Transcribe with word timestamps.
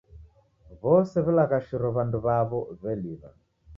W'ose 0.81 1.17
w'ilaghashiro 1.25 1.87
W'andu 1.95 2.17
w'aw'o 2.25 2.59
w'eliw'a. 2.81 3.29